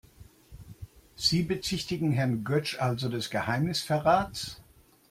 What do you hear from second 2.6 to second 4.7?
also des Geheimnisverrats?